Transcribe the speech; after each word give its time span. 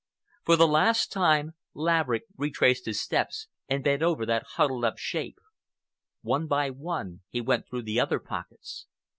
For 0.45 0.55
the 0.55 0.67
last 0.67 1.11
time 1.11 1.53
Laverick 1.75 2.23
retraced 2.35 2.87
his 2.87 2.99
steps 2.99 3.45
and 3.69 3.83
bent 3.83 4.01
over 4.01 4.25
that 4.25 4.43
huddled 4.57 4.83
up 4.83 4.97
shape. 4.97 5.37
One 6.23 6.47
by 6.47 6.71
one 6.71 7.21
he 7.29 7.39
went 7.39 7.67
through 7.69 7.83
the 7.83 7.99
other 7.99 8.17
pockets. 8.19 8.87